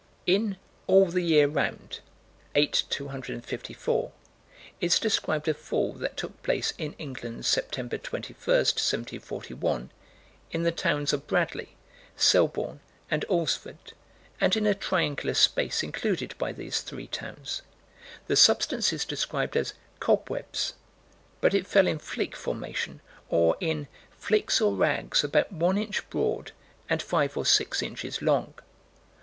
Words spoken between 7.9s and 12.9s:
21, 1741, in the towns of Bradly, Selborne,